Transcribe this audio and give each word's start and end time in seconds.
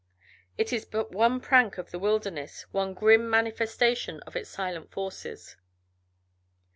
It 0.57 0.73
is 0.73 0.83
but 0.83 1.11
one 1.11 1.39
prank 1.39 1.77
of 1.77 1.91
the 1.91 1.99
wilderness, 1.99 2.63
one 2.73 2.95
grim 2.95 3.29
manifestation 3.29 4.19
of 4.21 4.35
its 4.35 4.49
silent 4.49 4.89
forces. 4.89 5.57